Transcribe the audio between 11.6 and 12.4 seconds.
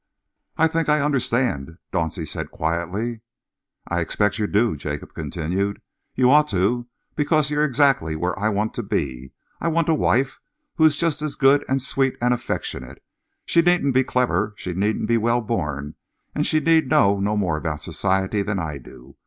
and sweet and